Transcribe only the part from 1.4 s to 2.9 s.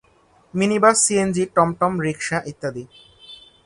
টমটম, রিক্সা ইত্যাদি